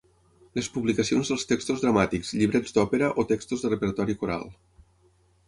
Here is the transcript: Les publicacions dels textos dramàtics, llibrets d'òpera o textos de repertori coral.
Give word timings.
Les 0.59 0.69
publicacions 0.77 1.29
dels 1.33 1.45
textos 1.51 1.83
dramàtics, 1.83 2.33
llibrets 2.39 2.75
d'òpera 2.79 3.11
o 3.25 3.27
textos 3.35 3.67
de 3.67 3.73
repertori 3.75 4.19
coral. 4.25 4.51